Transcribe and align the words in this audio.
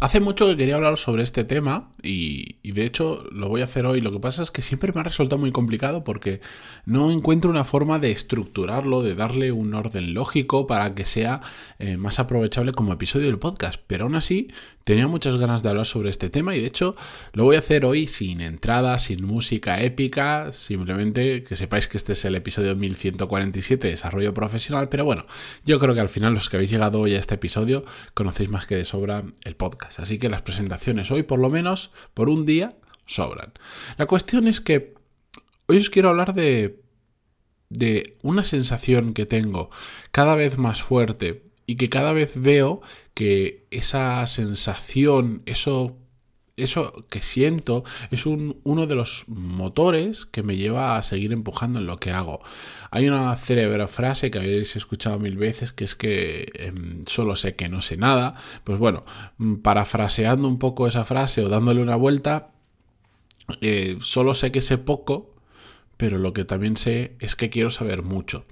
Hace 0.00 0.20
mucho 0.20 0.46
que 0.46 0.56
quería 0.56 0.76
hablar 0.76 0.96
sobre 0.96 1.24
este 1.24 1.42
tema 1.42 1.90
y, 2.04 2.58
de 2.62 2.84
hecho 2.84 3.24
lo 3.32 3.48
voy 3.48 3.62
a 3.62 3.64
hacer 3.64 3.84
hoy. 3.84 4.00
Lo 4.00 4.12
que 4.12 4.20
pasa 4.20 4.44
es 4.44 4.52
que 4.52 4.62
siempre 4.62 4.92
me 4.92 5.00
ha 5.00 5.02
resultado 5.02 5.40
muy 5.40 5.50
complicado 5.50 6.04
porque 6.04 6.40
no 6.86 7.10
encuentro 7.10 7.50
una 7.50 7.64
forma 7.64 7.98
de 7.98 8.12
estructurarlo, 8.12 9.02
de 9.02 9.16
darle 9.16 9.50
un 9.50 9.74
orden 9.74 10.14
lógico 10.14 10.68
para 10.68 10.94
que 10.94 11.04
sea 11.04 11.40
eh, 11.80 11.96
más 11.96 12.20
aprovechable 12.20 12.70
como 12.72 12.92
episodio 12.92 13.26
del 13.26 13.40
podcast. 13.40 13.80
Pero 13.88 14.04
aún 14.04 14.14
así 14.14 14.52
tenía 14.84 15.08
muchas 15.08 15.36
ganas 15.36 15.64
de 15.64 15.70
hablar 15.70 15.86
sobre 15.86 16.10
este 16.10 16.30
tema 16.30 16.54
y 16.54 16.60
de 16.60 16.68
hecho 16.68 16.94
lo 17.32 17.42
voy 17.42 17.56
a 17.56 17.58
hacer 17.58 17.84
hoy 17.84 18.06
sin 18.06 18.40
entrada, 18.40 19.00
sin 19.00 19.24
música 19.24 19.82
épica, 19.82 20.52
simplemente 20.52 21.42
que 21.42 21.56
sepáis 21.56 21.88
que 21.88 21.96
este 21.96 22.12
es 22.12 22.24
el 22.24 22.36
episodio 22.36 22.76
1147 22.76 23.88
de 23.88 23.94
desarrollo 23.94 24.32
profesional. 24.32 24.88
Pero 24.88 25.04
bueno, 25.04 25.26
yo 25.64 25.80
creo 25.80 25.92
que 25.96 26.00
al 26.00 26.08
final 26.08 26.34
los 26.34 26.48
que 26.48 26.56
habéis 26.56 26.70
llegado 26.70 27.00
hoy 27.00 27.16
a 27.16 27.18
este 27.18 27.34
episodio 27.34 27.84
conocéis 28.14 28.48
más 28.48 28.64
que 28.64 28.76
de 28.76 28.84
sobra 28.84 29.24
el 29.44 29.56
podcast. 29.56 29.87
Así 29.96 30.18
que 30.18 30.28
las 30.28 30.42
presentaciones 30.42 31.10
hoy, 31.10 31.22
por 31.22 31.38
lo 31.38 31.50
menos, 31.50 31.90
por 32.14 32.28
un 32.28 32.44
día, 32.46 32.76
sobran. 33.06 33.52
La 33.96 34.06
cuestión 34.06 34.48
es 34.48 34.60
que 34.60 34.94
hoy 35.66 35.78
os 35.78 35.90
quiero 35.90 36.08
hablar 36.10 36.34
de, 36.34 36.80
de 37.70 38.16
una 38.22 38.44
sensación 38.44 39.14
que 39.14 39.26
tengo 39.26 39.70
cada 40.10 40.34
vez 40.34 40.58
más 40.58 40.82
fuerte 40.82 41.44
y 41.66 41.76
que 41.76 41.88
cada 41.88 42.12
vez 42.12 42.32
veo 42.34 42.80
que 43.14 43.66
esa 43.70 44.26
sensación, 44.26 45.42
eso 45.46 45.96
eso 46.58 47.04
que 47.08 47.20
siento 47.20 47.84
es 48.10 48.26
uno 48.26 48.86
de 48.86 48.94
los 48.94 49.24
motores 49.28 50.26
que 50.26 50.42
me 50.42 50.56
lleva 50.56 50.96
a 50.96 51.02
seguir 51.02 51.32
empujando 51.32 51.78
en 51.78 51.86
lo 51.86 51.98
que 51.98 52.10
hago. 52.10 52.40
Hay 52.90 53.08
una 53.08 53.36
célebre 53.36 53.86
frase 53.86 54.30
que 54.30 54.38
habéis 54.38 54.76
escuchado 54.76 55.18
mil 55.18 55.36
veces 55.36 55.72
que 55.72 55.84
es 55.84 55.94
que 55.94 56.50
em, 56.54 57.04
solo 57.06 57.36
sé 57.36 57.54
que 57.54 57.68
no 57.68 57.82
sé 57.82 57.96
nada. 57.96 58.34
Pues 58.64 58.78
bueno, 58.78 59.04
mm, 59.38 59.56
parafraseando 59.56 60.48
un 60.48 60.58
poco 60.58 60.86
esa 60.86 61.04
frase 61.04 61.42
o 61.42 61.48
dándole 61.48 61.82
una 61.82 61.96
vuelta, 61.96 62.50
eh, 63.60 63.98
solo 64.00 64.34
sé 64.34 64.52
que 64.52 64.60
sé 64.60 64.78
poco, 64.78 65.34
pero 65.96 66.18
lo 66.18 66.32
que 66.32 66.44
también 66.44 66.76
sé 66.76 67.16
es 67.20 67.36
que 67.36 67.50
quiero 67.50 67.70
saber 67.70 68.02
mucho. 68.02 68.44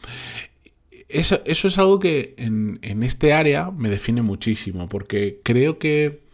Eso, 1.08 1.40
es 1.44 1.78
algo 1.78 2.00
que 2.00 2.34
en 2.36 3.02
este 3.04 3.32
área 3.32 3.70
me 3.70 3.88
define 3.88 4.22
muchísimo, 4.22 4.88
porque 4.88 5.40
creo 5.44 5.78
que 5.78 6.25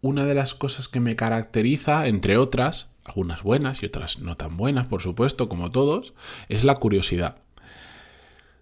una 0.00 0.24
de 0.24 0.34
las 0.34 0.54
cosas 0.54 0.88
que 0.88 1.00
me 1.00 1.16
caracteriza, 1.16 2.06
entre 2.06 2.36
otras, 2.36 2.88
algunas 3.04 3.42
buenas 3.42 3.82
y 3.82 3.86
otras 3.86 4.18
no 4.18 4.36
tan 4.36 4.56
buenas, 4.56 4.86
por 4.86 5.02
supuesto, 5.02 5.48
como 5.48 5.70
todos, 5.70 6.14
es 6.48 6.64
la 6.64 6.76
curiosidad. 6.76 7.36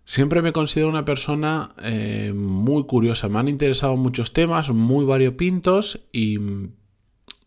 Siempre 0.05 0.41
me 0.41 0.53
considero 0.53 0.89
una 0.89 1.05
persona 1.05 1.75
eh, 1.83 2.33
muy 2.35 2.85
curiosa. 2.85 3.29
Me 3.29 3.41
han 3.41 3.49
interesado 3.49 3.97
muchos 3.97 4.33
temas, 4.33 4.71
muy 4.71 5.05
variopintos 5.05 5.99
y 6.13 6.39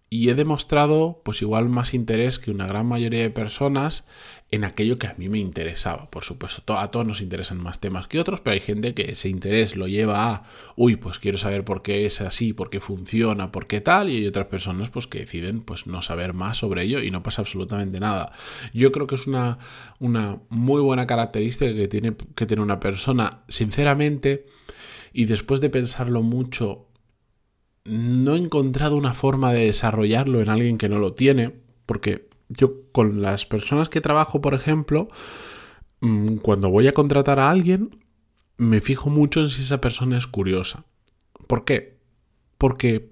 y 0.09 0.29
he 0.29 0.35
demostrado 0.35 1.21
pues 1.23 1.41
igual 1.41 1.69
más 1.69 1.93
interés 1.93 2.39
que 2.39 2.49
una 2.49 2.65
gran 2.65 2.88
mayoría 2.88 3.21
de 3.21 3.29
personas 3.29 4.05
en 4.52 4.63
aquello 4.63 4.97
que 4.97 5.05
a 5.05 5.13
mí 5.17 5.29
me 5.29 5.38
interesaba. 5.38 6.07
Por 6.07 6.23
supuesto, 6.23 6.77
a 6.77 6.89
todos 6.89 7.05
nos 7.05 7.21
interesan 7.21 7.61
más 7.61 7.79
temas 7.79 8.07
que 8.07 8.19
otros, 8.19 8.41
pero 8.41 8.55
hay 8.55 8.59
gente 8.59 8.95
que 8.95 9.11
ese 9.11 9.30
interés 9.30 9.75
lo 9.75 9.87
lleva 9.87 10.33
a, 10.33 10.43
uy, 10.75 10.95
pues 10.95 11.19
quiero 11.19 11.37
saber 11.37 11.63
por 11.63 11.83
qué 11.83 12.07
es 12.07 12.21
así, 12.21 12.53
por 12.53 12.71
qué 12.71 12.80
funciona, 12.80 13.52
por 13.52 13.67
qué 13.67 13.81
tal, 13.81 14.09
y 14.09 14.17
hay 14.17 14.27
otras 14.27 14.47
personas 14.47 14.89
pues 14.89 15.05
que 15.05 15.19
deciden 15.19 15.61
pues 15.61 15.85
no 15.85 16.02
saber 16.02 16.33
más 16.33 16.57
sobre 16.57 16.83
ello 16.83 17.03
y 17.03 17.11
no 17.11 17.21
pasa 17.21 17.43
absolutamente 17.43 17.99
nada. 17.99 18.31
Yo 18.73 18.91
creo 18.91 19.05
que 19.05 19.15
es 19.15 19.27
una, 19.27 19.59
una 19.99 20.39
muy 20.49 20.81
buena 20.81 21.05
característica 21.05 21.71
que 21.71 21.87
tiene 21.87 22.15
que 22.33 22.47
tener 22.47 22.63
una 22.63 22.80
persona, 22.80 23.43
sinceramente, 23.47 24.47
y 25.13 25.25
después 25.25 25.61
de 25.61 25.69
pensarlo 25.69 26.23
mucho, 26.23 26.88
no 27.85 28.35
he 28.35 28.38
encontrado 28.38 28.97
una 28.97 29.13
forma 29.13 29.53
de 29.53 29.66
desarrollarlo 29.66 30.41
en 30.41 30.49
alguien 30.49 30.77
que 30.77 30.89
no 30.89 30.99
lo 30.99 31.13
tiene, 31.13 31.55
porque 31.86 32.30
yo 32.49 32.83
con 32.91 33.21
las 33.21 33.45
personas 33.45 33.89
que 33.89 34.02
trabajo, 34.02 34.41
por 34.41 34.53
ejemplo, 34.53 35.09
mm, 36.02 36.37
cuando 36.37 36.70
voy 36.70 36.87
a 36.87 36.93
contratar 36.93 37.39
a 37.39 37.49
alguien, 37.49 38.03
me 38.58 38.81
fijo 38.81 39.09
mucho 39.09 39.42
en 39.42 39.49
si 39.49 39.61
esa 39.61 39.81
persona 39.81 40.17
es 40.17 40.27
curiosa. 40.27 40.86
¿Por 41.48 41.65
qué? 41.65 41.98
Porque 42.58 43.11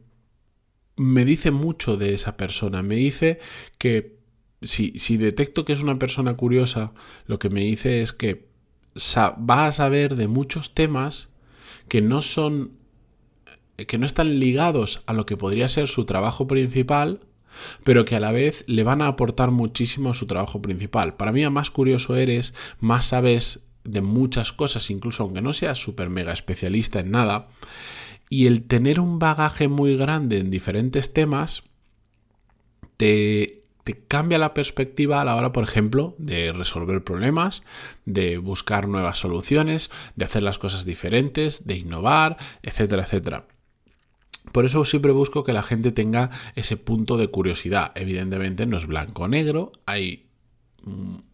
me 0.96 1.26
dice 1.26 1.52
mucho 1.52 1.96
de 1.98 2.14
esa 2.14 2.38
persona, 2.38 2.84
me 2.84 2.96
dice 2.96 3.40
que 3.78 4.18
si, 4.62 4.94
si 5.00 5.18
detecto 5.18 5.64
que 5.64 5.74
es 5.74 5.82
una 5.82 6.00
persona 6.00 6.36
curiosa, 6.36 6.94
lo 7.28 7.40
que 7.40 7.50
me 7.50 7.62
dice 7.62 8.02
es 8.02 8.14
que 8.14 8.48
va 8.98 9.68
a 9.68 9.72
saber 9.72 10.16
de 10.16 10.28
muchos 10.28 10.74
temas 10.74 11.32
que 11.88 12.02
no 12.02 12.22
son 12.22 12.77
que 13.86 13.98
no 13.98 14.06
están 14.06 14.40
ligados 14.40 15.04
a 15.06 15.14
lo 15.14 15.26
que 15.26 15.38
podría 15.38 15.68
ser 15.68 15.88
su 15.88 16.06
trabajo 16.06 16.48
principal, 16.48 17.20
pero 17.84 18.06
que 18.06 18.16
a 18.16 18.20
la 18.20 18.32
vez 18.32 18.64
le 18.68 18.84
van 18.84 19.02
a 19.02 19.08
aportar 19.08 19.52
muchísimo 19.52 20.12
a 20.12 20.14
su 20.14 20.26
trabajo 20.26 20.62
principal. 20.62 21.16
Para 21.16 21.32
mí, 21.32 21.44
a 21.44 21.50
más 21.50 21.70
curioso 21.72 22.16
eres, 22.16 22.54
más 22.80 23.08
sabes 23.08 23.66
de 23.84 24.02
muchas 24.02 24.52
cosas, 24.52 24.90
incluso 24.90 25.24
aunque 25.24 25.42
no 25.42 25.54
seas 25.54 25.78
súper 25.78 26.10
mega 26.10 26.34
especialista 26.34 27.00
en 27.00 27.12
nada. 27.12 27.48
Y 28.30 28.48
el 28.48 28.64
tener 28.64 29.00
un 29.00 29.20
bagaje 29.20 29.68
muy 29.68 29.96
grande 29.96 30.40
en 30.40 30.50
diferentes 30.50 31.14
temas 31.14 31.64
te, 32.98 33.64
te 33.86 33.98
cambia 33.98 34.38
la 34.38 34.54
perspectiva 34.54 35.22
a 35.22 35.26
la 35.26 35.36
hora, 35.36 35.54
por 35.54 35.64
ejemplo, 35.64 36.14
de 36.18 36.52
resolver 36.52 37.04
problemas, 37.04 37.64
de 38.06 38.38
buscar 38.38 38.90
nuevas 38.90 39.20
soluciones, 39.20 39.90
de 40.16 40.26
hacer 40.26 40.44
las 40.44 40.58
cosas 40.58 40.84
diferentes, 40.84 41.66
de 41.66 41.78
innovar, 41.78 42.36
etcétera, 42.64 43.04
etcétera. 43.04 43.46
Por 44.58 44.66
eso 44.66 44.84
siempre 44.86 45.12
busco 45.12 45.44
que 45.44 45.54
la 45.54 45.62
gente 45.62 45.92
tenga 45.92 46.32
ese 46.56 46.78
punto 46.78 47.18
de 47.18 47.28
curiosidad. 47.28 47.92
Evidentemente 47.94 48.66
no 48.66 48.78
es 48.78 48.88
blanco 48.88 49.26
o 49.26 49.28
negro, 49.28 49.72
hay 49.86 50.26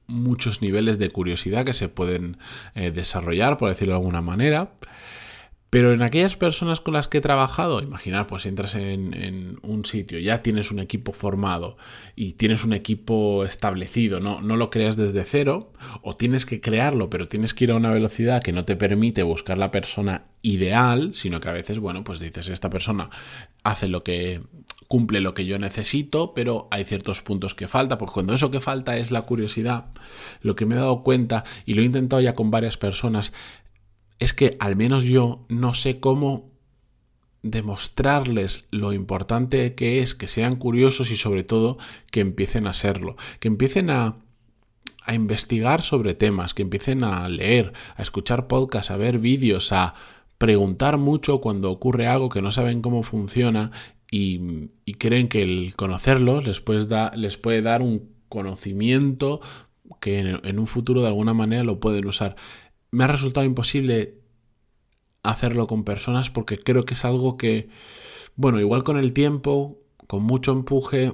muchos 0.08 0.62
niveles 0.62 1.00
de 1.00 1.10
curiosidad 1.10 1.64
que 1.64 1.74
se 1.74 1.88
pueden 1.88 2.36
eh, 2.76 2.92
desarrollar, 2.92 3.58
por 3.58 3.70
decirlo 3.70 3.94
de 3.94 4.00
alguna 4.00 4.22
manera. 4.22 4.74
Pero 5.74 5.92
en 5.92 6.04
aquellas 6.04 6.38
personas 6.38 6.82
con 6.82 6.94
las 6.94 7.08
que 7.08 7.18
he 7.18 7.22
trabajado, 7.22 7.82
imaginar, 7.82 8.28
pues 8.28 8.46
entras 8.46 8.76
en, 8.76 9.58
un 9.64 9.86
sitio, 9.86 10.20
ya 10.20 10.44
tienes 10.44 10.70
un 10.70 10.78
equipo 10.78 11.14
formado 11.14 11.78
y 12.16 12.34
tienes 12.34 12.64
un 12.64 12.74
equipo 12.74 13.44
establecido, 13.44 14.20
¿no? 14.20 14.40
no 14.40 14.56
lo 14.56 14.70
creas 14.70 14.98
desde 14.98 15.24
cero, 15.24 15.74
o 16.04 16.16
tienes 16.16 16.46
que 16.46 16.62
crearlo, 16.62 17.10
pero 17.10 17.28
tienes 17.28 17.56
que 17.56 17.64
ir 17.64 17.72
a 17.72 17.76
una 17.76 17.90
velocidad 17.90 18.44
que 18.44 18.54
no 18.54 18.66
te 18.66 18.76
permite 18.76 19.24
buscar 19.24 19.58
la 19.58 19.72
persona 19.72 20.26
ideal, 20.44 21.16
sino 21.16 21.40
que 21.40 21.50
a 21.50 21.54
veces, 21.54 21.80
bueno, 21.80 22.04
pues 22.04 22.20
dices, 22.20 22.50
esta 22.50 22.70
persona 22.70 23.10
hace 23.64 23.88
lo 23.88 24.04
que 24.04 24.42
cumple 24.88 25.22
lo 25.22 25.34
que 25.34 25.46
yo 25.46 25.58
necesito, 25.58 26.36
pero 26.36 26.68
hay 26.70 26.84
ciertos 26.84 27.24
puntos 27.24 27.56
que 27.56 27.68
falta, 27.68 27.98
porque 27.98 28.14
cuando 28.14 28.36
eso 28.36 28.52
que 28.52 28.60
falta 28.60 28.98
es 28.98 29.10
la 29.10 29.24
curiosidad, 29.24 29.86
lo 30.42 30.56
que 30.56 30.68
me 30.68 30.76
he 30.76 30.78
dado 30.78 31.02
cuenta, 31.02 31.46
y 31.66 31.74
lo 31.74 31.82
he 31.82 31.86
intentado 31.86 32.22
ya 32.22 32.36
con 32.36 32.52
varias 32.52 32.78
personas, 32.78 33.34
es 34.20 34.34
que 34.34 34.58
al 34.60 34.76
menos 34.76 35.04
yo 35.04 35.46
no 35.50 35.74
sé 35.74 36.00
cómo 36.00 36.54
demostrarles 37.44 38.66
lo 38.72 38.94
importante 38.94 39.76
que 39.76 40.00
es 40.00 40.16
que 40.16 40.28
sean 40.28 40.56
curiosos 40.56 41.12
y 41.12 41.18
sobre 41.18 41.44
todo 41.44 41.78
que 42.10 42.22
empiecen 42.22 42.68
a 42.68 42.74
serlo, 42.74 43.18
que 43.40 43.50
empiecen 43.50 43.92
a, 43.92 44.18
investigar 45.14 45.82
sobre 45.82 46.14
temas, 46.14 46.54
que 46.54 46.62
empiecen 46.62 47.04
a 47.04 47.28
leer, 47.28 47.74
a 47.98 48.02
escuchar 48.02 48.48
podcasts, 48.48 48.90
a 48.90 48.96
ver 48.96 49.20
vídeos, 49.20 49.74
a 49.74 49.96
preguntar 50.38 50.98
mucho 50.98 51.42
cuando 51.42 51.70
ocurre 51.72 52.08
algo 52.08 52.30
que 52.30 52.42
no 52.42 52.54
saben 52.54 52.82
cómo 52.82 53.04
funciona 53.04 53.72
y, 54.10 54.70
creen 54.98 55.28
que 55.28 55.42
el 55.44 55.76
conocerlos 55.76 56.48
les, 56.48 56.64
les 57.18 57.38
puede 57.38 57.62
dar 57.62 57.82
un 57.82 58.14
conocimiento 58.30 59.42
que 60.00 60.20
en 60.20 60.60
un 60.60 60.68
futuro 60.68 61.02
de 61.02 61.08
alguna 61.08 61.34
manera 61.34 61.64
lo 61.64 61.82
pueden 61.82 62.08
usar 62.08 62.38
me 62.94 63.06
ha 63.06 63.08
resultado 63.08 63.44
imposible 63.44 64.20
hacerlo 65.24 65.66
con 65.66 65.84
personas 65.84 66.30
porque 66.30 66.60
creo 66.60 66.86
que 66.86 66.94
es 66.94 67.06
algo 67.06 67.38
que, 67.38 67.68
bueno, 68.36 68.60
igual 68.60 68.84
con 68.84 69.00
el 69.00 69.14
tiempo, 69.14 69.80
con 70.06 70.22
mucho 70.22 70.52
empuje, 70.52 71.12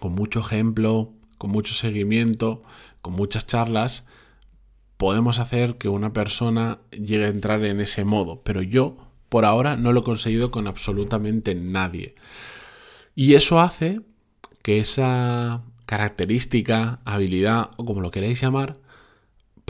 con 0.00 0.12
mucho 0.12 0.40
ejemplo, 0.40 1.14
con 1.38 1.50
mucho 1.50 1.72
seguimiento, 1.72 2.62
con 3.00 3.14
muchas 3.14 3.46
charlas, 3.46 4.06
podemos 4.98 5.38
hacer 5.38 5.78
que 5.78 5.88
una 5.88 6.12
persona 6.12 6.80
llegue 6.90 7.24
a 7.24 7.28
entrar 7.28 7.64
en 7.64 7.80
ese 7.80 8.04
modo. 8.04 8.42
Pero 8.42 8.60
yo, 8.60 8.98
por 9.30 9.46
ahora, 9.46 9.78
no 9.78 9.94
lo 9.94 10.00
he 10.00 10.04
conseguido 10.04 10.50
con 10.50 10.66
absolutamente 10.66 11.54
nadie. 11.54 12.16
Y 13.14 13.32
eso 13.32 13.60
hace 13.60 14.02
que 14.60 14.78
esa 14.78 15.62
característica, 15.86 17.00
habilidad 17.06 17.70
o 17.78 17.86
como 17.86 18.02
lo 18.02 18.10
queráis 18.10 18.42
llamar, 18.42 18.78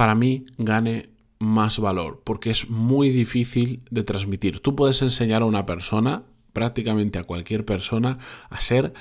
para 0.00 0.14
mí 0.14 0.46
gane 0.56 1.10
más 1.40 1.78
valor, 1.78 2.22
porque 2.24 2.48
es 2.48 2.70
muy 2.70 3.10
difícil 3.10 3.84
de 3.90 4.02
transmitir. 4.02 4.60
Tú 4.60 4.74
puedes 4.74 5.02
enseñar 5.02 5.42
a 5.42 5.44
una 5.44 5.66
persona, 5.66 6.22
prácticamente 6.54 7.18
a 7.18 7.24
cualquier 7.24 7.66
persona, 7.66 8.16
a 8.48 8.62
ser 8.62 8.94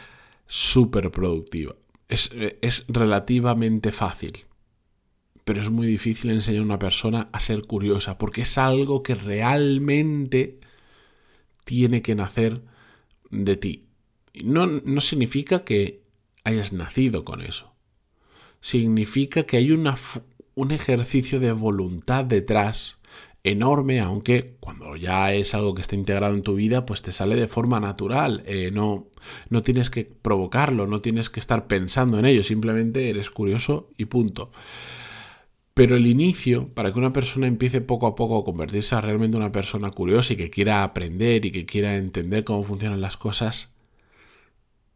súper 0.46 1.10
productiva. 1.10 1.78
Es, 2.10 2.32
es, 2.62 2.84
relativamente 2.90 3.94
fácil, 3.94 4.44
pero 5.46 5.62
es 5.62 5.70
muy 5.70 5.88
difícil 5.88 6.32
enseñar 6.32 6.64
a 6.64 6.66
una 6.66 6.80
persona 6.80 7.30
a 7.32 7.40
ser 7.40 7.64
curiosa, 7.64 8.18
porque 8.18 8.42
es 8.42 8.58
algo 8.58 9.02
que 9.02 9.16
realmente 9.16 10.60
tiene 11.64 12.02
que 12.02 12.16
nacer 12.16 12.62
de 13.30 13.56
ti. 13.56 13.86
No, 14.44 14.68
no 14.68 15.00
significa 15.00 15.64
que 15.64 16.04
hayas 16.44 16.74
nacido 16.74 17.24
con 17.24 17.40
eso. 17.40 17.74
Significa 18.60 19.44
que 19.44 19.56
hay 19.56 19.72
una, 19.72 19.96
un 20.60 20.72
ejercicio 20.72 21.40
de 21.40 21.54
voluntad 21.54 22.26
detrás 22.26 23.00
enorme, 23.46 24.00
aunque 24.00 24.58
cuando 24.60 24.98
ya 24.98 25.34
es 25.34 25.54
algo 25.56 25.74
que 25.74 25.82
está 25.82 25.96
integrado 25.96 26.36
en 26.36 26.44
tu 26.44 26.56
vida, 26.56 26.86
pues 26.86 27.02
te 27.02 27.14
sale 27.14 27.38
de 27.38 27.48
forma 27.48 27.80
natural. 27.80 28.44
Eh, 28.46 28.70
no, 28.74 29.08
no 29.50 29.64
tienes 29.64 29.90
que 29.90 30.04
provocarlo, 30.04 30.86
no 30.86 31.00
tienes 31.00 31.30
que 31.30 31.40
estar 31.40 31.68
pensando 31.68 32.20
en 32.20 32.26
ello, 32.26 32.44
simplemente 32.44 33.10
eres 33.10 33.30
curioso 33.30 33.90
y 33.98 34.06
punto. 34.06 34.52
Pero 35.74 35.96
el 35.96 36.08
inicio, 36.08 36.68
para 36.74 36.92
que 36.92 37.00
una 37.00 37.14
persona 37.14 37.48
empiece 37.48 37.80
poco 37.80 38.06
a 38.08 38.16
poco 38.16 38.38
a 38.38 38.44
convertirse 38.44 38.96
a 38.96 39.02
realmente 39.02 39.38
una 39.38 39.54
persona 39.54 39.92
curiosa 39.92 40.34
y 40.34 40.36
que 40.36 40.50
quiera 40.50 40.84
aprender 40.84 41.46
y 41.46 41.52
que 41.52 41.66
quiera 41.66 41.96
entender 41.96 42.44
cómo 42.44 42.64
funcionan 42.64 43.00
las 43.00 43.16
cosas, 43.16 43.72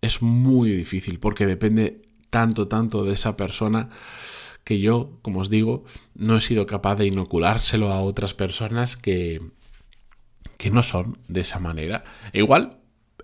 es 0.01 0.21
muy 0.21 0.71
difícil 0.71 1.19
porque 1.19 1.45
depende 1.45 2.01
tanto, 2.30 2.68
tanto 2.68 3.06
de 3.06 3.13
esa 3.13 3.38
persona 3.38 3.89
que 4.63 4.80
yo, 4.80 5.19
como 5.21 5.42
os 5.42 5.50
digo, 5.50 5.83
no 6.15 6.38
he 6.38 6.42
sido 6.42 6.65
capaz 6.65 6.95
de 6.95 7.07
inoculárselo 7.07 7.92
a 7.92 8.01
otras 8.01 8.33
personas 8.33 8.95
que, 8.95 9.42
que 10.57 10.71
no 10.71 10.83
son 10.83 11.18
de 11.27 11.42
esa 11.42 11.60
manera. 11.60 12.04
E 12.31 12.39
igual 12.39 12.69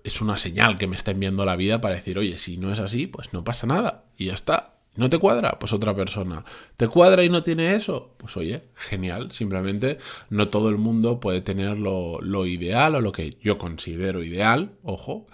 es 0.04 0.20
una 0.20 0.36
señal 0.36 0.78
que 0.78 0.86
me 0.86 0.96
está 0.96 1.10
enviando 1.10 1.44
la 1.44 1.56
vida 1.56 1.80
para 1.80 1.94
decir, 1.94 2.18
oye, 2.18 2.38
si 2.38 2.56
no 2.56 2.72
es 2.72 2.80
así, 2.80 3.06
pues 3.06 3.32
no 3.32 3.44
pasa 3.44 3.66
nada 3.66 4.04
y 4.16 4.26
ya 4.26 4.34
está. 4.34 4.74
¿No 4.96 5.08
te 5.08 5.18
cuadra? 5.18 5.58
Pues 5.58 5.72
otra 5.72 5.94
persona. 5.94 6.44
¿Te 6.76 6.88
cuadra 6.88 7.22
y 7.24 7.28
no 7.28 7.42
tiene 7.42 7.74
eso? 7.74 8.14
Pues 8.16 8.36
oye, 8.36 8.62
genial. 8.74 9.30
Simplemente 9.30 9.98
no 10.30 10.48
todo 10.48 10.68
el 10.68 10.78
mundo 10.78 11.20
puede 11.20 11.40
tener 11.40 11.78
lo, 11.78 12.46
ideal 12.46 12.96
o 12.96 13.00
lo 13.00 13.12
que 13.12 13.36
yo 13.40 13.56
considero 13.56 14.24
ideal, 14.24 14.72
ojo. 14.82 15.26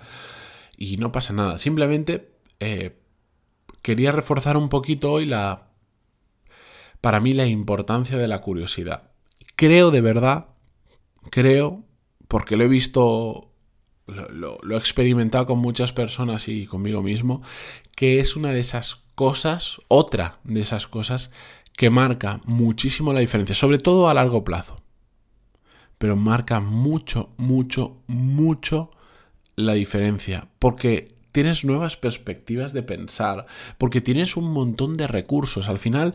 Y 0.77 0.99
no 0.99 1.11
pasa 1.11 1.33
nada. 1.33 1.59
Simplemente 1.59 2.31
eh, 2.61 2.97
quería 3.83 4.13
reforzar 4.13 4.57
un 4.57 4.69
poquito 4.69 5.13
hoy 5.13 5.27
la... 5.27 5.69
Para 7.07 7.21
mí 7.21 7.35
la 7.35 7.47
importancia 7.47 8.19
de 8.19 8.27
la 8.27 8.41
curiosidad. 8.41 9.13
Creo 9.55 9.93
de 9.93 10.01
verdad, 10.01 10.49
creo, 11.31 11.85
porque 12.27 12.57
lo 12.57 12.65
he 12.65 12.69
visto 12.69 13.53
lo, 14.09 14.59
he 14.69 14.77
experimentado 14.77 15.47
con 15.47 15.61
muchas 15.61 15.93
personas 15.93 16.49
y 16.49 16.67
conmigo 16.67 17.05
mismo, 17.05 17.43
que 17.95 18.19
es 18.19 18.35
una 18.35 18.51
de 18.51 18.59
esas 18.59 19.05
cosas, 19.15 19.81
otra 19.87 20.41
de 20.43 20.63
esas 20.63 20.89
cosas 20.89 21.31
que 21.77 21.91
marca 21.91 22.41
muchísimo 22.45 23.13
la 23.13 23.21
diferencia, 23.21 23.55
sobre 23.55 23.79
todo 23.79 24.09
a 24.09 24.15
largo 24.15 24.43
plazo. 24.43 24.83
Pero 25.99 26.17
marca 26.17 26.59
mucho, 26.59 27.31
mucho, 27.37 28.03
mucho 28.09 28.91
la 29.55 29.75
diferencia, 29.75 30.49
porque 30.59 31.15
tienes 31.31 31.65
nuevas 31.65 31.97
perspectivas 31.97 32.73
de 32.73 32.83
pensar, 32.83 33.47
porque 33.79 34.01
tienes 34.01 34.37
un 34.37 34.51
montón 34.53 34.95
de 34.95 35.07
recursos. 35.07 35.69
Al 35.69 35.79
final, 35.79 36.13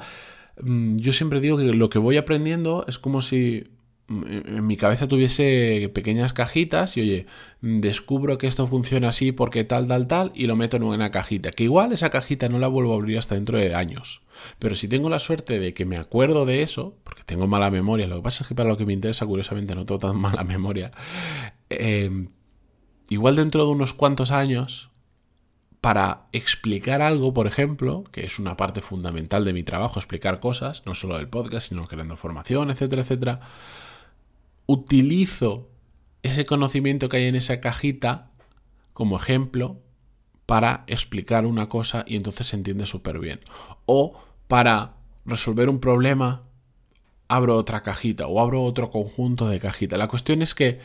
yo 0.57 1.13
siempre 1.13 1.39
digo 1.39 1.57
que 1.57 1.65
lo 1.65 1.89
que 1.89 1.99
voy 1.99 2.17
aprendiendo 2.17 2.85
es 2.87 2.97
como 2.97 3.21
si 3.21 3.67
en 4.09 4.67
mi 4.67 4.77
cabeza 4.77 5.07
tuviese 5.07 5.89
pequeñas 5.93 6.33
cajitas 6.33 6.97
y 6.97 7.01
oye, 7.01 7.25
descubro 7.61 8.37
que 8.37 8.47
esto 8.47 8.67
funciona 8.67 9.09
así 9.09 9.31
porque 9.31 9.63
tal, 9.63 9.87
tal, 9.87 10.07
tal 10.07 10.31
y 10.35 10.47
lo 10.47 10.55
meto 10.55 10.77
en 10.77 10.83
una 10.83 11.11
cajita. 11.11 11.51
Que 11.51 11.63
igual 11.63 11.93
esa 11.93 12.09
cajita 12.09 12.49
no 12.49 12.59
la 12.59 12.67
vuelvo 12.67 12.93
a 12.93 12.95
abrir 12.95 13.17
hasta 13.17 13.35
dentro 13.35 13.57
de 13.57 13.73
años. 13.73 14.21
Pero 14.59 14.75
si 14.75 14.87
tengo 14.87 15.09
la 15.09 15.19
suerte 15.19 15.59
de 15.59 15.73
que 15.73 15.85
me 15.85 15.97
acuerdo 15.97 16.45
de 16.45 16.61
eso, 16.61 16.95
porque 17.03 17.23
tengo 17.23 17.47
mala 17.47 17.71
memoria, 17.71 18.07
lo 18.07 18.17
que 18.17 18.21
pasa 18.23 18.43
es 18.43 18.47
que 18.49 18.55
para 18.55 18.69
lo 18.69 18.77
que 18.77 18.85
me 18.85 18.93
interesa, 18.93 19.25
curiosamente, 19.25 19.75
no 19.75 19.85
tengo 19.85 19.99
tan 19.99 20.15
mala 20.19 20.43
memoria. 20.43 20.91
Em, 21.69 22.29
igual 23.09 23.35
dentro 23.35 23.65
de 23.65 23.71
unos 23.71 23.93
cuantos 23.93 24.31
años, 24.31 24.90
para 25.81 26.27
explicar 26.31 27.01
algo, 27.01 27.33
por 27.33 27.47
ejemplo, 27.47 28.03
que 28.11 28.25
es 28.25 28.39
una 28.39 28.55
parte 28.55 28.81
fundamental 28.81 29.43
de 29.43 29.53
mi 29.53 29.63
trabajo, 29.63 29.99
explicar 29.99 30.39
cosas, 30.39 30.83
no 30.85 30.95
solo 30.95 31.17
del 31.17 31.27
podcast, 31.27 31.69
sino 31.69 31.87
creando 31.87 32.15
formación, 32.15 32.69
etcétera, 32.69 33.01
etcétera 33.01 33.39
utilizo 34.71 35.67
ese 36.23 36.45
conocimiento 36.45 37.09
que 37.09 37.17
hay 37.17 37.27
en 37.27 37.35
esa 37.35 37.59
cajita 37.59 38.31
como 38.93 39.17
ejemplo 39.17 39.81
para 40.45 40.85
explicar 40.87 41.45
una 41.45 41.67
cosa 41.67 42.05
y 42.07 42.15
entonces 42.15 42.47
se 42.47 42.55
entiende 42.55 42.85
súper 42.85 43.19
bien. 43.19 43.41
O 43.85 44.17
para 44.47 44.93
resolver 45.25 45.67
un 45.67 45.79
problema, 45.79 46.43
abro 47.27 47.57
otra 47.57 47.81
cajita 47.83 48.27
o 48.27 48.39
abro 48.39 48.63
otro 48.63 48.89
conjunto 48.91 49.49
de 49.49 49.59
cajitas. 49.59 49.99
La 49.99 50.07
cuestión 50.07 50.41
es 50.41 50.55
que 50.55 50.79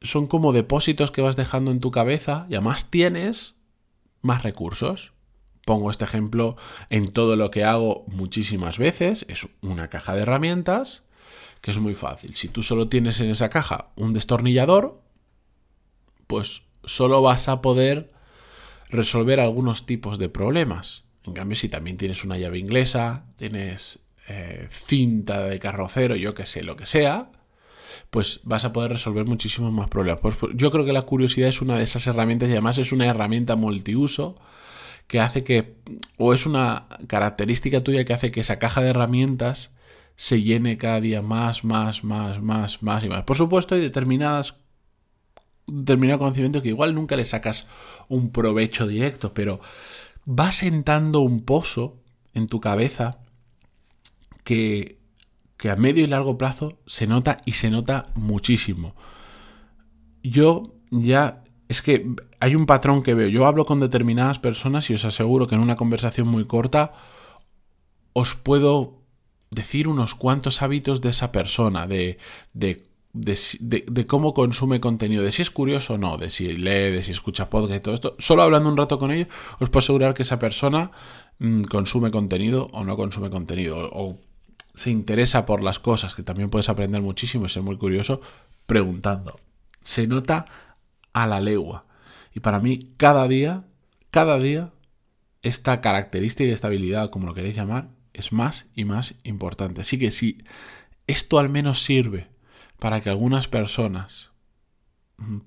son 0.00 0.26
como 0.26 0.52
depósitos 0.52 1.10
que 1.10 1.22
vas 1.22 1.34
dejando 1.34 1.72
en 1.72 1.80
tu 1.80 1.90
cabeza 1.90 2.46
y 2.48 2.54
además 2.54 2.90
tienes 2.90 3.54
más 4.22 4.42
recursos. 4.42 5.12
Pongo 5.64 5.90
este 5.90 6.04
ejemplo 6.04 6.56
en 6.88 7.08
todo 7.08 7.36
lo 7.36 7.50
que 7.50 7.64
hago 7.64 8.04
muchísimas 8.08 8.78
veces. 8.78 9.26
Es 9.28 9.48
una 9.60 9.88
caja 9.88 10.14
de 10.14 10.22
herramientas 10.22 11.04
que 11.60 11.70
es 11.70 11.78
muy 11.78 11.94
fácil. 11.94 12.34
Si 12.34 12.48
tú 12.48 12.62
solo 12.62 12.88
tienes 12.88 13.20
en 13.20 13.30
esa 13.30 13.50
caja 13.50 13.90
un 13.96 14.12
destornillador, 14.12 15.00
pues 16.26 16.62
solo 16.84 17.20
vas 17.20 17.48
a 17.48 17.60
poder 17.60 18.12
resolver 18.90 19.40
algunos 19.40 19.86
tipos 19.86 20.18
de 20.18 20.28
problemas. 20.28 21.04
En 21.24 21.34
cambio, 21.34 21.56
si 21.56 21.68
también 21.68 21.98
tienes 21.98 22.24
una 22.24 22.38
llave 22.38 22.58
inglesa, 22.58 23.26
tienes 23.36 23.98
eh, 24.28 24.66
cinta 24.70 25.44
de 25.44 25.58
carrocero, 25.58 26.16
yo 26.16 26.34
que 26.34 26.46
sé, 26.46 26.62
lo 26.62 26.76
que 26.76 26.86
sea, 26.86 27.30
pues 28.10 28.40
vas 28.44 28.64
a 28.64 28.72
poder 28.72 28.92
resolver 28.92 29.26
muchísimos 29.26 29.72
más 29.72 29.88
problemas. 29.88 30.20
Yo 30.54 30.70
creo 30.70 30.84
que 30.84 30.92
la 30.92 31.02
curiosidad 31.02 31.48
es 31.48 31.60
una 31.60 31.76
de 31.76 31.84
esas 31.84 32.06
herramientas 32.06 32.48
y 32.48 32.52
además 32.52 32.78
es 32.78 32.92
una 32.92 33.06
herramienta 33.06 33.56
multiuso 33.56 34.36
que 35.06 35.20
hace 35.20 35.44
que, 35.44 35.76
o 36.16 36.34
es 36.34 36.46
una 36.46 36.86
característica 37.06 37.80
tuya 37.80 38.04
que 38.04 38.12
hace 38.12 38.30
que 38.30 38.40
esa 38.40 38.58
caja 38.58 38.82
de 38.82 38.90
herramientas 38.90 39.74
se 40.16 40.42
llene 40.42 40.78
cada 40.78 41.00
día 41.00 41.22
más, 41.22 41.64
más, 41.64 42.04
más, 42.04 42.42
más, 42.42 42.82
más 42.82 43.04
y 43.04 43.08
más. 43.08 43.24
Por 43.24 43.36
supuesto, 43.36 43.74
hay 43.74 43.80
determinadas 43.80 44.54
determinado 45.68 46.18
conocimiento 46.18 46.62
que 46.62 46.68
igual 46.68 46.94
nunca 46.94 47.16
le 47.16 47.24
sacas 47.24 47.66
un 48.08 48.30
provecho 48.30 48.86
directo, 48.86 49.34
pero 49.34 49.60
va 50.26 50.50
sentando 50.50 51.20
un 51.20 51.44
pozo 51.44 52.00
en 52.34 52.46
tu 52.46 52.60
cabeza 52.60 53.18
que, 54.44 54.97
que 55.58 55.70
a 55.70 55.76
medio 55.76 56.04
y 56.04 56.06
largo 56.06 56.38
plazo 56.38 56.78
se 56.86 57.06
nota 57.06 57.36
y 57.44 57.52
se 57.52 57.70
nota 57.70 58.10
muchísimo. 58.14 58.94
Yo 60.22 60.74
ya 60.90 61.42
es 61.68 61.82
que 61.82 62.10
hay 62.40 62.54
un 62.54 62.64
patrón 62.64 63.02
que 63.02 63.14
veo. 63.14 63.28
Yo 63.28 63.46
hablo 63.46 63.66
con 63.66 63.78
determinadas 63.78 64.38
personas 64.38 64.88
y 64.88 64.94
os 64.94 65.04
aseguro 65.04 65.46
que 65.46 65.54
en 65.54 65.60
una 65.60 65.76
conversación 65.76 66.28
muy 66.28 66.46
corta 66.46 66.94
os 68.14 68.34
puedo 68.34 69.02
decir 69.50 69.88
unos 69.88 70.14
cuantos 70.14 70.62
hábitos 70.62 71.00
de 71.00 71.10
esa 71.10 71.32
persona, 71.32 71.86
de, 71.86 72.18
de, 72.52 72.82
de, 73.12 74.06
cómo 74.06 74.34
consume 74.34 74.80
contenido, 74.80 75.22
de 75.22 75.32
si 75.32 75.42
es 75.42 75.50
curioso 75.50 75.94
o 75.94 75.98
no, 75.98 76.18
de 76.18 76.30
si 76.30 76.56
lee, 76.56 76.90
de 76.90 77.02
si 77.02 77.10
escucha 77.10 77.50
podcast 77.50 77.76
y 77.76 77.80
todo 77.80 77.94
esto. 77.94 78.16
Solo 78.18 78.42
hablando 78.42 78.68
un 78.68 78.76
rato 78.76 78.98
con 78.98 79.10
ellos, 79.10 79.28
os 79.58 79.70
puedo 79.70 79.80
asegurar 79.80 80.14
que 80.14 80.22
esa 80.22 80.38
persona 80.38 80.90
mm, 81.38 81.62
consume 81.62 82.10
contenido 82.10 82.68
o 82.72 82.84
no 82.84 82.96
consume 82.96 83.30
contenido, 83.30 83.88
o, 83.92 84.18
se 84.78 84.90
interesa 84.90 85.44
por 85.44 85.62
las 85.62 85.80
cosas, 85.80 86.14
que 86.14 86.22
también 86.22 86.50
puedes 86.50 86.68
aprender 86.68 87.02
muchísimo 87.02 87.46
y 87.46 87.48
ser 87.48 87.62
muy 87.62 87.76
curioso 87.76 88.20
preguntando. 88.66 89.40
Se 89.82 90.06
nota 90.06 90.46
a 91.12 91.26
la 91.26 91.40
legua. 91.40 91.86
Y 92.32 92.40
para 92.40 92.60
mí, 92.60 92.94
cada 92.96 93.26
día, 93.26 93.64
cada 94.10 94.38
día, 94.38 94.70
esta 95.42 95.80
característica 95.80 96.48
y 96.48 96.52
estabilidad, 96.52 97.10
como 97.10 97.26
lo 97.26 97.34
queréis 97.34 97.56
llamar, 97.56 97.88
es 98.12 98.32
más 98.32 98.70
y 98.76 98.84
más 98.84 99.16
importante. 99.24 99.80
Así 99.80 99.98
que 99.98 100.12
si 100.12 100.44
esto 101.08 101.40
al 101.40 101.48
menos 101.48 101.82
sirve 101.82 102.28
para 102.78 103.00
que 103.00 103.10
algunas 103.10 103.48
personas 103.48 104.30
mm, 105.16 105.38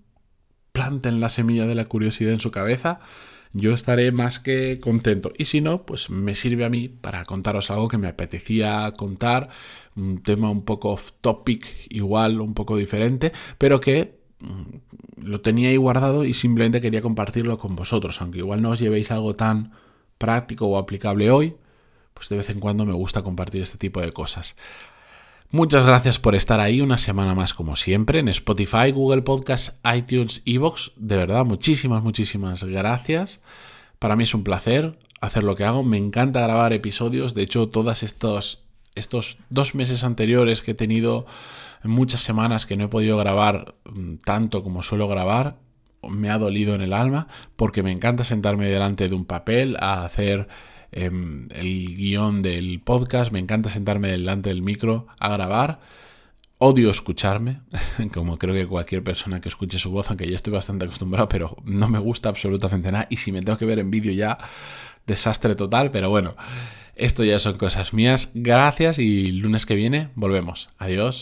planten 0.73 1.21
la 1.21 1.29
semilla 1.29 1.67
de 1.67 1.75
la 1.75 1.85
curiosidad 1.85 2.33
en 2.33 2.41
su 2.41 2.51
cabeza, 2.51 2.99
yo 3.53 3.73
estaré 3.73 4.11
más 4.11 4.39
que 4.39 4.79
contento. 4.79 5.31
Y 5.37 5.45
si 5.45 5.61
no, 5.61 5.83
pues 5.83 6.09
me 6.09 6.35
sirve 6.35 6.65
a 6.65 6.69
mí 6.69 6.87
para 6.87 7.25
contaros 7.25 7.69
algo 7.71 7.87
que 7.87 7.97
me 7.97 8.07
apetecía 8.07 8.93
contar, 8.97 9.49
un 9.95 10.21
tema 10.21 10.49
un 10.49 10.63
poco 10.63 10.91
off 10.91 11.11
topic, 11.21 11.65
igual, 11.89 12.41
un 12.41 12.53
poco 12.53 12.77
diferente, 12.77 13.31
pero 13.57 13.81
que 13.81 14.19
mm, 14.39 15.25
lo 15.25 15.41
tenía 15.41 15.69
ahí 15.69 15.77
guardado 15.77 16.25
y 16.25 16.33
simplemente 16.33 16.81
quería 16.81 17.01
compartirlo 17.01 17.57
con 17.57 17.75
vosotros, 17.75 18.21
aunque 18.21 18.39
igual 18.39 18.61
no 18.61 18.71
os 18.71 18.79
llevéis 18.79 19.11
algo 19.11 19.33
tan 19.35 19.73
práctico 20.17 20.67
o 20.67 20.77
aplicable 20.77 21.31
hoy, 21.31 21.55
pues 22.13 22.29
de 22.29 22.37
vez 22.37 22.49
en 22.49 22.59
cuando 22.59 22.85
me 22.85 22.93
gusta 22.93 23.23
compartir 23.23 23.61
este 23.61 23.77
tipo 23.77 24.01
de 24.01 24.11
cosas. 24.11 24.55
Muchas 25.53 25.85
gracias 25.85 26.17
por 26.17 26.33
estar 26.33 26.61
ahí 26.61 26.79
una 26.79 26.97
semana 26.97 27.35
más 27.35 27.53
como 27.53 27.75
siempre 27.75 28.19
en 28.19 28.29
Spotify, 28.29 28.91
Google 28.93 29.21
Podcast, 29.21 29.85
iTunes, 29.85 30.41
Evox. 30.45 30.93
De 30.95 31.17
verdad, 31.17 31.43
muchísimas, 31.43 32.01
muchísimas 32.01 32.63
gracias. 32.63 33.41
Para 33.99 34.15
mí 34.15 34.23
es 34.23 34.33
un 34.33 34.45
placer 34.45 34.97
hacer 35.19 35.43
lo 35.43 35.55
que 35.57 35.65
hago. 35.65 35.83
Me 35.83 35.97
encanta 35.97 36.39
grabar 36.39 36.71
episodios. 36.71 37.33
De 37.33 37.41
hecho, 37.41 37.67
todos 37.67 38.01
estos, 38.01 38.63
estos 38.95 39.39
dos 39.49 39.75
meses 39.75 40.05
anteriores 40.05 40.61
que 40.61 40.71
he 40.71 40.73
tenido 40.73 41.25
muchas 41.83 42.21
semanas 42.21 42.65
que 42.65 42.77
no 42.77 42.85
he 42.85 42.87
podido 42.87 43.17
grabar 43.17 43.75
mm, 43.83 44.19
tanto 44.23 44.63
como 44.63 44.83
suelo 44.83 45.09
grabar, 45.09 45.57
me 46.09 46.29
ha 46.29 46.37
dolido 46.37 46.75
en 46.75 46.81
el 46.81 46.93
alma 46.93 47.27
porque 47.57 47.83
me 47.83 47.91
encanta 47.91 48.23
sentarme 48.23 48.69
delante 48.69 49.09
de 49.09 49.15
un 49.15 49.25
papel 49.25 49.75
a 49.81 50.05
hacer 50.05 50.47
em, 50.91 51.47
el 51.51 51.95
guion 51.95 52.41
del 52.41 52.79
podcast, 52.79 53.31
me 53.31 53.39
encanta 53.39 53.69
sentarme 53.69 54.09
delante 54.09 54.49
del 54.49 54.61
micro 54.61 55.07
a 55.19 55.29
grabar. 55.29 55.79
Odio 56.57 56.91
escucharme, 56.91 57.61
como 58.13 58.37
creo 58.37 58.53
que 58.53 58.67
cualquier 58.67 59.03
persona 59.03 59.41
que 59.41 59.49
escuche 59.49 59.79
su 59.79 59.91
voz, 59.91 60.09
aunque 60.09 60.27
ya 60.27 60.35
estoy 60.35 60.53
bastante 60.53 60.85
acostumbrado, 60.85 61.27
pero 61.27 61.57
no 61.65 61.87
me 61.87 61.99
gusta 61.99 62.29
absolutamente 62.29 62.91
nada. 62.91 63.07
Y 63.09 63.17
si 63.17 63.31
me 63.31 63.41
tengo 63.41 63.57
que 63.57 63.65
ver 63.65 63.79
en 63.79 63.89
vídeo 63.89 64.11
ya, 64.11 64.37
desastre 65.07 65.55
total, 65.55 65.91
pero 65.91 66.09
bueno, 66.09 66.35
esto 66.95 67.23
ya 67.23 67.39
son 67.39 67.57
cosas 67.57 67.93
mías. 67.93 68.31
Gracias 68.35 68.99
y 68.99 69.31
lunes 69.31 69.65
que 69.65 69.75
viene 69.75 70.09
volvemos. 70.15 70.69
Adiós. 70.77 71.09